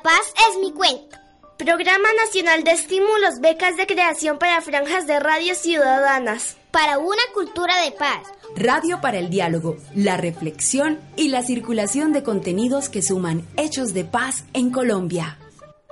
[0.00, 1.18] La paz es mi cuento.
[1.58, 6.56] Programa Nacional de Estímulos, becas de creación para franjas de radio ciudadanas.
[6.70, 8.22] Para una cultura de paz.
[8.56, 14.06] Radio para el diálogo, la reflexión y la circulación de contenidos que suman hechos de
[14.06, 15.38] paz en Colombia.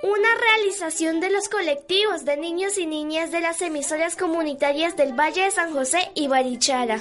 [0.03, 5.43] Una realización de los colectivos de niños y niñas de las emisoras comunitarias del Valle
[5.43, 6.99] de San José y Barichara.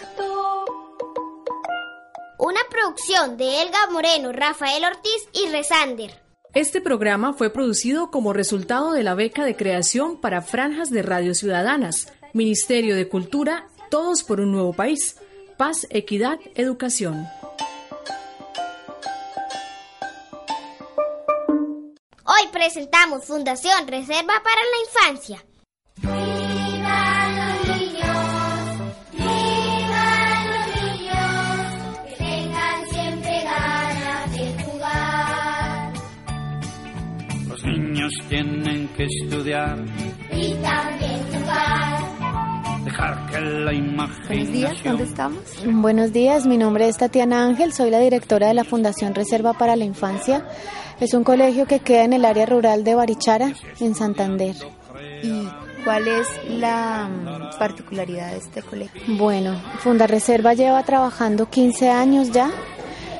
[2.37, 6.26] Una producción de Elga Moreno, Rafael Ortiz y Resander.
[6.53, 11.35] Este programa fue producido como resultado de la beca de creación para franjas de radio
[11.35, 15.17] ciudadanas, Ministerio de Cultura, Todos por un Nuevo País,
[15.57, 17.27] Paz, Equidad, Educación.
[22.23, 25.45] Hoy presentamos Fundación Reserva para la Infancia.
[38.29, 39.77] Tienen que estudiar
[40.31, 42.83] y también jugar.
[42.83, 44.27] Dejar que la imaginación...
[44.27, 45.39] Buenos días, ¿dónde estamos?
[45.65, 49.75] Buenos días, mi nombre es Tatiana Ángel, soy la directora de la Fundación Reserva para
[49.75, 50.45] la Infancia.
[50.99, 54.55] Es un colegio que queda en el área rural de Barichara, en Santander.
[55.21, 55.47] ¿Y
[55.83, 57.09] cuál es la
[57.59, 59.01] particularidad de este colegio?
[59.17, 62.51] Bueno, Funda Reserva lleva trabajando 15 años ya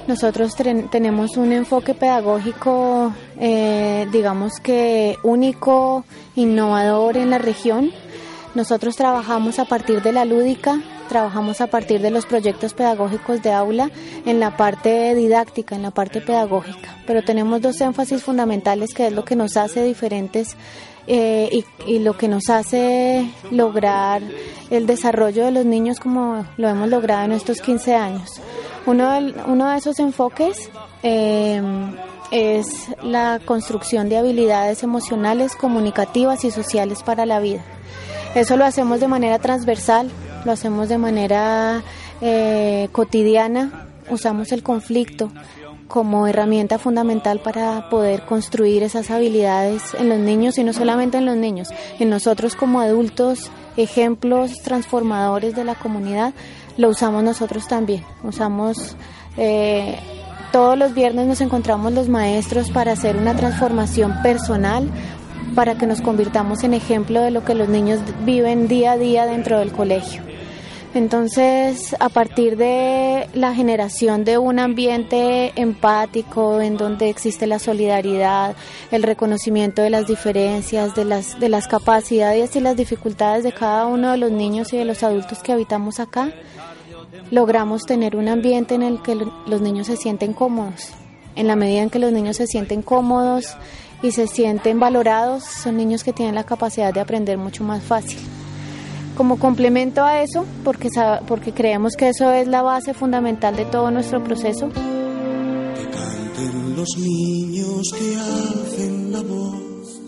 [0.08, 6.05] nosotros tenemos un enfoque pedagógico, eh, digamos que único,
[6.36, 7.91] innovador en la región.
[8.55, 13.52] Nosotros trabajamos a partir de la lúdica, trabajamos a partir de los proyectos pedagógicos de
[13.52, 13.91] aula
[14.25, 19.14] en la parte didáctica, en la parte pedagógica, pero tenemos dos énfasis fundamentales que es
[19.14, 20.55] lo que nos hace diferentes
[21.08, 24.22] eh, y, lo que nos hace lograr
[24.69, 28.41] el desarrollo de los niños como lo hemos logrado en estos 15 años.
[28.86, 30.70] Uno de, uno de esos enfoques
[31.04, 31.61] eh,
[32.32, 37.64] es la construcción de habilidades emocionales, comunicativas y sociales para la vida.
[38.36, 40.11] Eso lo hacemos de manera transversal,
[40.45, 41.82] lo hacemos de manera
[42.21, 45.32] eh, cotidiana, usamos el conflicto,
[45.87, 51.25] como herramienta fundamental para poder construir esas habilidades en los niños y no solamente en
[51.25, 56.33] los niños, en nosotros como adultos, ejemplos transformadores de la comunidad,
[56.77, 58.03] lo usamos nosotros también.
[58.23, 58.95] Usamos
[59.37, 59.97] eh,
[60.52, 64.89] todos los viernes nos encontramos los maestros para hacer una transformación personal,
[65.55, 69.26] para que nos convirtamos en ejemplo de lo que los niños viven día a día
[69.26, 70.21] dentro del colegio.
[70.97, 78.55] Entonces, a partir de la generación de un ambiente empático en donde existe la solidaridad,
[78.89, 83.85] el reconocimiento de las diferencias, de las, de las capacidades y las dificultades de cada
[83.85, 86.31] uno de los niños y de los adultos que habitamos acá,
[87.29, 90.89] logramos tener un ambiente en el que los niños se sienten cómodos.
[91.35, 93.55] En la medida en que los niños se sienten cómodos
[94.02, 98.17] y se sienten valorados, son niños que tienen la capacidad de aprender mucho más fácil.
[99.17, 100.89] Como complemento a eso, porque,
[101.28, 104.70] porque creemos que eso es la base fundamental de todo nuestro proceso.
[104.70, 110.02] Que canten los niños que hacen la voz,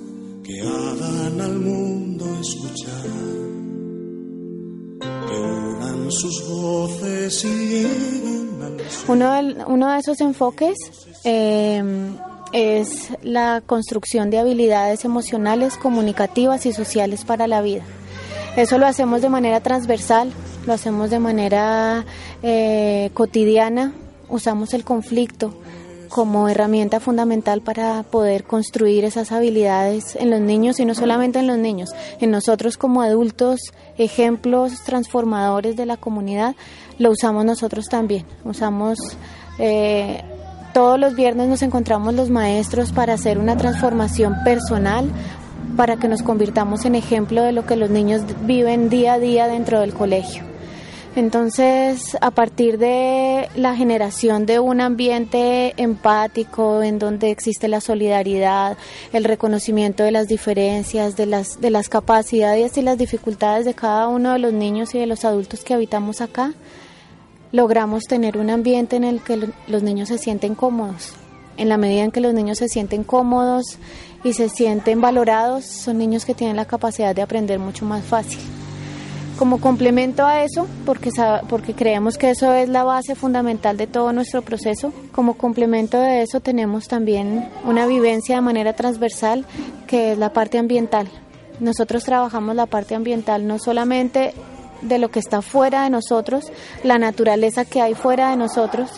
[0.44, 3.08] que hagan al mundo escuchar,
[5.28, 8.10] que unan sus voces y
[9.08, 10.78] uno de, uno de esos enfoques
[11.24, 11.84] eh,
[12.54, 17.84] es la construcción de habilidades emocionales, comunicativas y sociales para la vida.
[18.60, 20.34] Eso lo hacemos de manera transversal,
[20.68, 22.04] lo hacemos de manera
[22.44, 23.94] eh, cotidiana,
[24.28, 25.54] usamos el conflicto
[26.10, 31.48] como herramienta fundamental para poder construir esas habilidades en los niños y no solamente en
[31.48, 33.62] los niños, en nosotros como adultos,
[33.98, 36.54] ejemplos transformadores de la comunidad,
[36.98, 38.26] lo usamos nosotros también.
[38.44, 38.98] Usamos
[39.58, 40.22] eh,
[40.74, 45.10] todos los viernes nos encontramos los maestros para hacer una transformación personal,
[45.80, 49.48] para que nos convirtamos en ejemplo de lo que los niños viven día a día
[49.48, 50.44] dentro del colegio.
[51.16, 58.76] Entonces, a partir de la generación de un ambiente empático en donde existe la solidaridad,
[59.14, 64.10] el reconocimiento de las diferencias, de las, de las capacidades y las dificultades de cada
[64.10, 66.52] uno de los niños y de los adultos que habitamos acá,
[67.54, 71.14] logramos tener un ambiente en el que los niños se sienten cómodos.
[71.56, 73.80] En la medida en que los niños se sienten cómodos,
[74.24, 78.40] y se sienten valorados, son niños que tienen la capacidad de aprender mucho más fácil.
[79.38, 81.12] Como complemento a eso, porque,
[81.48, 86.24] porque creemos que eso es la base fundamental de todo nuestro proceso, como complemento de
[86.24, 89.46] eso tenemos también una vivencia de manera transversal
[89.88, 91.08] que es la parte ambiental.
[91.62, 94.34] Nosotros trabajamos la parte ambiental no solamente
[94.82, 96.52] de lo que está fuera de nosotros,
[96.84, 98.90] la naturaleza que hay fuera de nosotros,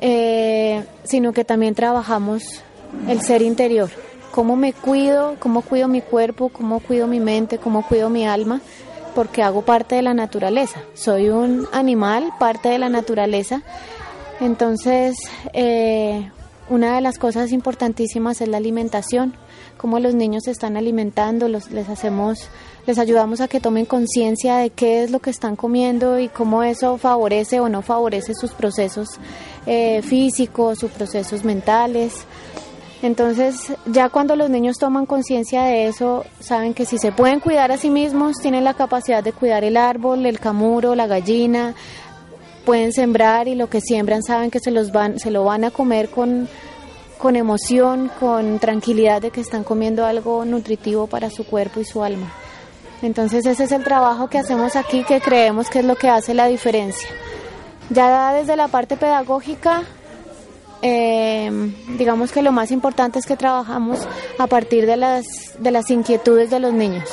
[0.00, 2.62] eh, sino que también trabajamos
[3.08, 3.90] el ser interior
[4.32, 8.60] cómo me cuido, cómo cuido mi cuerpo, cómo cuido mi mente, cómo cuido mi alma,
[9.14, 10.80] porque hago parte de la naturaleza.
[10.94, 13.62] Soy un animal, parte de la naturaleza.
[14.40, 15.16] Entonces,
[15.52, 16.28] eh,
[16.68, 19.34] una de las cosas importantísimas es la alimentación,
[19.76, 22.48] cómo los niños se están alimentando, los, les hacemos,
[22.86, 26.62] les ayudamos a que tomen conciencia de qué es lo que están comiendo y cómo
[26.62, 29.08] eso favorece o no favorece sus procesos
[29.66, 32.24] eh, físicos, sus procesos mentales.
[33.02, 37.72] Entonces, ya cuando los niños toman conciencia de eso, saben que si se pueden cuidar
[37.72, 41.74] a sí mismos, tienen la capacidad de cuidar el árbol, el camuro, la gallina,
[42.64, 45.70] pueden sembrar y lo que siembran saben que se los van se lo van a
[45.70, 46.48] comer con
[47.18, 52.02] con emoción, con tranquilidad de que están comiendo algo nutritivo para su cuerpo y su
[52.02, 52.32] alma.
[53.00, 56.34] Entonces ese es el trabajo que hacemos aquí que creemos que es lo que hace
[56.34, 57.08] la diferencia.
[57.90, 59.82] Ya desde la parte pedagógica
[60.82, 61.50] eh,
[61.96, 64.00] digamos que lo más importante es que trabajamos
[64.38, 65.24] a partir de las,
[65.58, 67.08] de las inquietudes de los niños.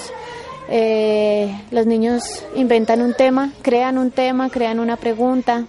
[0.69, 5.65] Eh, los niños inventan un tema, crean un tema, crean una pregunta,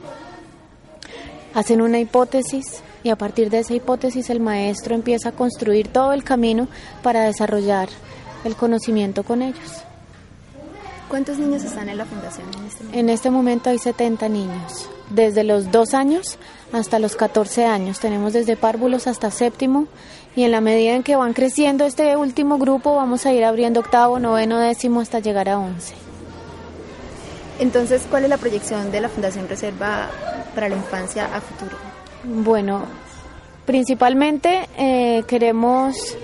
[1.54, 6.12] hacen una hipótesis y a partir de esa hipótesis el maestro empieza a construir todo
[6.12, 6.68] el camino
[7.02, 7.88] para desarrollar
[8.44, 9.84] el conocimiento con ellos.
[11.10, 12.98] ¿Cuántos niños están en la fundación en este momento?
[13.00, 16.38] En este momento hay 70 niños, desde los 2 años
[16.72, 17.98] hasta los 14 años.
[17.98, 19.88] Tenemos desde párvulos hasta séptimo
[20.36, 23.80] y en la medida en que van creciendo este último grupo vamos a ir abriendo
[23.80, 25.94] octavo, noveno, décimo hasta llegar a 11.
[27.58, 30.08] Entonces, ¿cuál es la proyección de la Fundación Reserva
[30.54, 31.76] para la infancia a futuro?
[32.22, 32.84] Bueno,
[33.66, 36.16] principalmente eh, queremos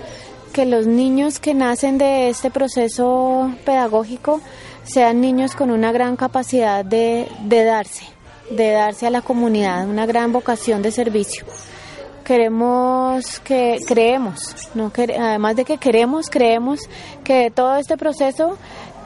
[0.53, 4.41] que los niños que nacen de este proceso pedagógico
[4.87, 8.05] sean niños con una gran capacidad de, de darse,
[8.49, 11.45] de darse a la comunidad, una gran vocación de servicio.
[12.23, 16.81] Queremos que, creemos, no además de que queremos, creemos
[17.23, 18.57] que todo este proceso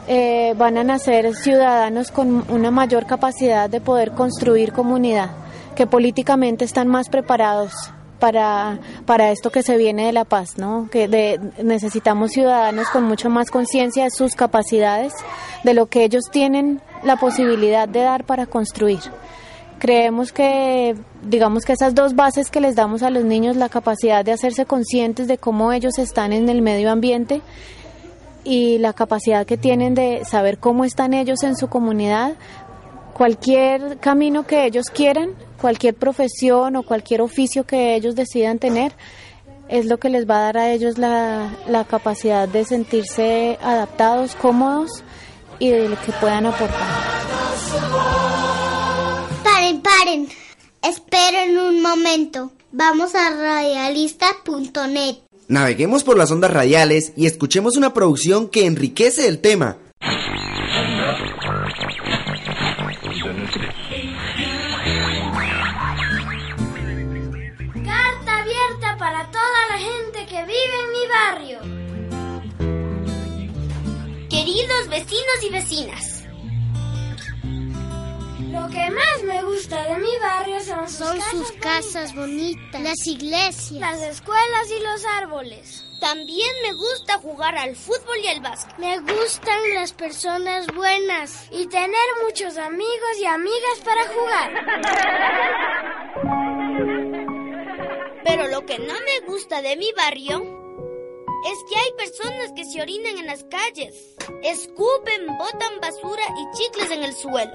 [0.08, 5.30] eh, van a nacer ciudadanos con una mayor capacidad de poder construir comunidad,
[5.76, 7.72] que políticamente están más preparados
[8.22, 10.88] para, para esto que se viene de la paz, ¿no?
[10.92, 15.12] Que necesitamos ciudadanos con mucho más conciencia de sus capacidades,
[15.64, 19.00] de lo que ellos tienen la posibilidad de dar para construir.
[19.80, 24.24] Creemos que, digamos que esas dos bases que les damos a los niños, la capacidad
[24.24, 27.40] de hacerse conscientes de cómo ellos están en el medio ambiente
[28.44, 32.34] y la capacidad que tienen de saber cómo están ellos en su comunidad,
[33.14, 38.92] cualquier camino que ellos quieran, cualquier profesión o cualquier oficio que ellos decidan tener,
[39.68, 44.34] es lo que les va a dar a ellos la, la capacidad de sentirse adaptados,
[44.34, 45.02] cómodos
[45.58, 46.88] y de lo que puedan aportar.
[49.44, 50.28] Paren, paren.
[50.82, 52.52] Esperen un momento.
[52.72, 55.16] Vamos a radialista.net.
[55.48, 59.76] Naveguemos por las ondas radiales y escuchemos una producción que enriquece el tema.
[74.44, 76.24] Queridos vecinos y vecinas.
[78.50, 82.80] Lo que más me gusta de mi barrio son sus, Son casas, sus casas bonitas,
[82.80, 83.80] las iglesias.
[83.80, 85.84] las escuelas y los árboles.
[86.00, 88.76] También me gusta jugar al fútbol y al básquet.
[88.78, 91.94] Me gustan las personas buenas y tener
[92.24, 94.50] muchos amigos y amigas para jugar.
[98.24, 100.51] Pero lo que no me gusta de mi barrio
[101.44, 106.90] es que hay personas que se orinan en las calles, escupen, botan basura y chicles
[106.90, 107.52] en el suelo.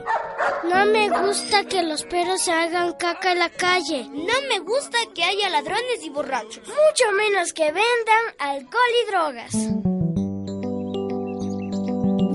[0.63, 4.07] No me gusta que los perros se hagan caca en la calle.
[4.11, 6.67] No me gusta que haya ladrones y borrachos.
[6.67, 9.53] Mucho menos que vendan alcohol y drogas.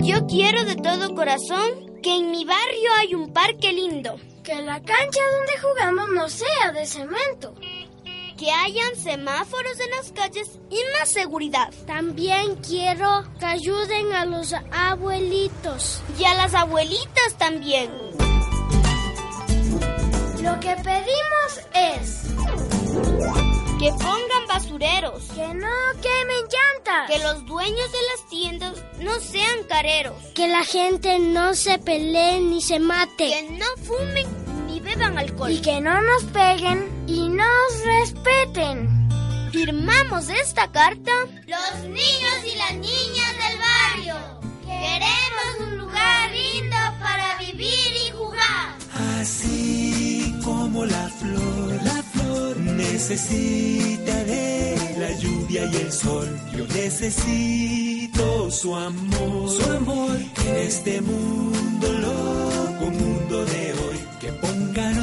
[0.05, 4.81] Yo quiero de todo corazón que en mi barrio hay un parque lindo, Que la
[4.83, 7.55] cancha donde jugamos no sea de cemento.
[8.43, 11.73] Que hayan semáforos en las calles y más seguridad.
[11.87, 16.03] También quiero que ayuden a los abuelitos.
[16.19, 17.89] Y a las abuelitas también.
[20.43, 22.23] Lo que pedimos es
[23.79, 25.23] Que pongan basureros.
[25.37, 25.69] que no
[26.03, 27.11] quemen llantas.
[27.13, 30.17] Que los dueños de las tiendas no sean careros.
[30.35, 33.29] Que la gente no se pelee ni se mate.
[33.29, 34.27] Que no fumen
[34.67, 35.53] ni beban alcohol.
[35.53, 39.09] Y que no nos peguen y nos respeten.
[39.51, 41.13] Firmamos esta carta
[41.47, 44.15] los niños y las niñas del barrio.
[44.65, 48.77] Queremos un lugar lindo para vivir y jugar.
[49.21, 56.41] Así como la flor, la flor necesita de la lluvia y el sol.
[56.57, 60.17] Yo necesito su amor, su amor
[60.47, 64.01] en este mundo loco, mundo de hoy.
[64.21, 65.02] Que ponga luz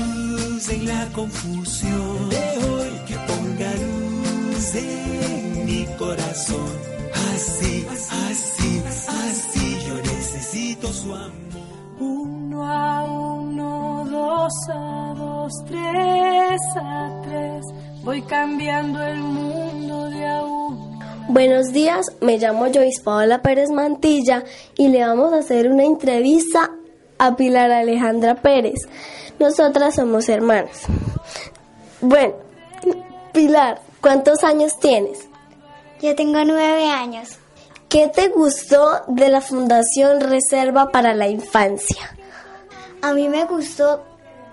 [0.71, 6.69] en la confusión de hoy, que ponga luz en mi corazón.
[7.33, 11.31] Así, así, así, yo necesito su amor.
[11.99, 17.65] Uno a uno, dos a dos, tres a tres
[18.03, 20.99] Voy cambiando el mundo de a uno.
[21.29, 24.43] Buenos días, me llamo Joyce Paola Pérez Mantilla
[24.77, 26.71] y le vamos a hacer una entrevista
[27.19, 28.87] a Pilar Alejandra Pérez.
[29.37, 30.81] Nosotras somos hermanas.
[32.01, 32.33] Bueno,
[33.33, 35.27] Pilar, ¿cuántos años tienes?
[36.01, 37.37] Yo tengo nueve años.
[37.89, 42.15] ¿Qué te gustó de la Fundación Reserva para la Infancia?
[43.01, 44.03] A mí me gustó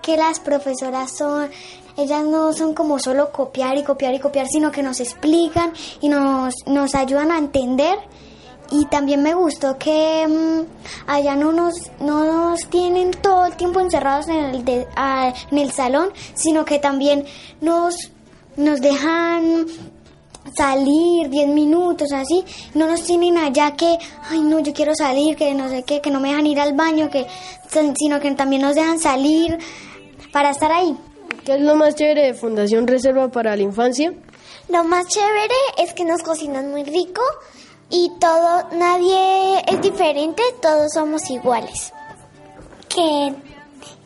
[0.01, 1.49] que las profesoras son
[1.97, 6.09] ellas no son como solo copiar y copiar y copiar, sino que nos explican y
[6.09, 7.97] nos, nos ayudan a entender.
[8.71, 13.79] Y también me gustó que mm, allá no nos, no nos tienen todo el tiempo
[13.79, 17.25] encerrados en el, en el salón, sino que también
[17.61, 17.95] nos,
[18.57, 19.67] nos dejan
[20.55, 22.43] salir 10 minutos así,
[22.73, 23.97] no nos tienen allá que,
[24.29, 26.73] ay no, yo quiero salir, que no sé qué, que no me dejan ir al
[26.73, 27.27] baño, que,
[27.97, 29.57] sino que también nos dejan salir
[30.31, 30.95] para estar ahí.
[31.45, 34.13] ¿Qué es lo más chévere de Fundación Reserva para la Infancia?
[34.69, 37.21] Lo más chévere es que nos cocinan muy rico
[37.89, 41.93] y todo, nadie es diferente, todos somos iguales.
[42.89, 43.33] Que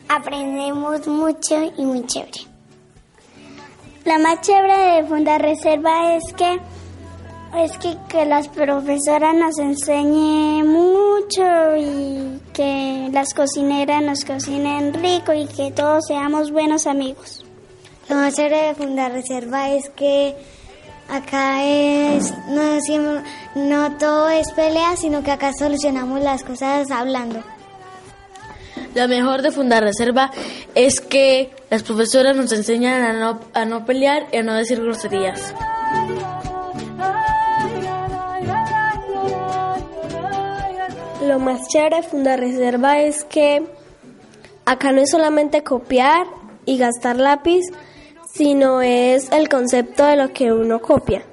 [0.08, 2.40] aprendemos mucho y muy chévere.
[4.04, 6.60] Lo más chévere de Fundación Reserva es que
[7.56, 15.34] es que, que las profesoras nos enseñen mucho y que las cocineras nos cocinen rico
[15.34, 17.44] y que todos seamos buenos amigos.
[18.08, 20.34] Lo más chévere de Fundar Reserva es que
[21.08, 23.22] acá es no, siempre,
[23.54, 27.42] no todo es pelea, sino que acá solucionamos las cosas hablando.
[28.94, 30.30] Lo mejor de Fundar Reserva
[30.74, 34.82] es que las profesoras nos enseñan a no, a no pelear y a no decir
[34.82, 35.54] groserías.
[41.26, 43.64] Lo más chévere de Funda Reserva es que
[44.66, 46.26] acá no es solamente copiar
[46.66, 47.62] y gastar lápiz,
[48.34, 51.24] sino es el concepto de lo que uno copia.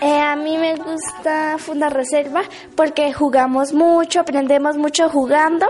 [0.00, 2.42] Eh, a mí me gusta Funda Reserva
[2.76, 5.66] porque jugamos mucho, aprendemos mucho jugando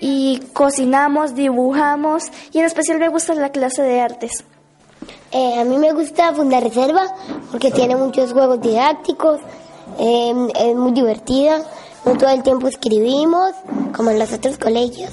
[0.00, 4.44] y cocinamos, dibujamos y en especial me gusta la clase de artes.
[5.32, 7.14] Eh, a mí me gusta Funda Reserva
[7.50, 9.40] porque tiene muchos juegos didácticos,
[9.98, 11.62] eh, es muy divertida
[12.04, 13.52] no todo el tiempo escribimos,
[13.96, 15.10] como en los otros colegios.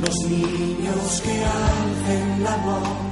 [0.00, 3.11] Los niños que hacen la voz,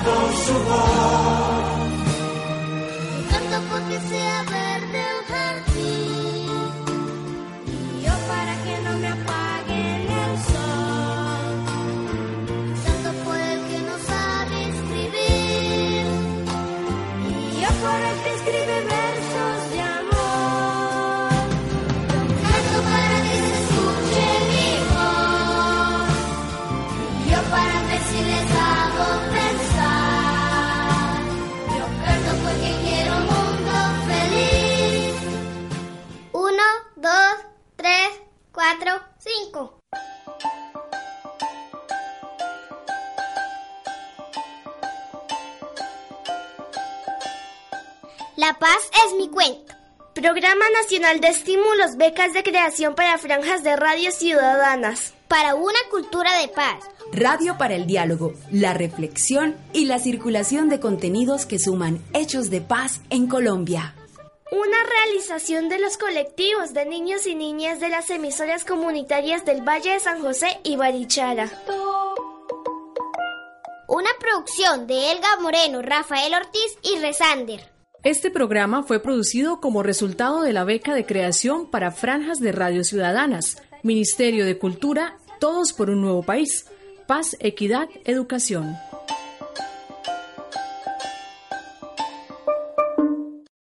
[0.41, 1.60] su voz.
[38.71, 39.79] Cuatro, cinco.
[48.37, 49.73] La paz es mi cuento.
[50.13, 55.13] Programa Nacional de Estímulos, becas de creación para franjas de radio ciudadanas.
[55.27, 56.83] Para una cultura de paz.
[57.13, 62.61] Radio para el diálogo, la reflexión y la circulación de contenidos que suman hechos de
[62.61, 63.95] paz en Colombia.
[64.51, 69.93] Una realización de los colectivos de niños y niñas de las emisoras comunitarias del Valle
[69.93, 71.49] de San José y Barichara.
[73.87, 77.61] Una producción de Elga Moreno, Rafael Ortiz y Resander.
[78.03, 82.83] Este programa fue producido como resultado de la beca de creación para franjas de radio
[82.83, 86.65] ciudadanas, Ministerio de Cultura, Todos por un Nuevo País,
[87.07, 88.75] Paz, Equidad, Educación.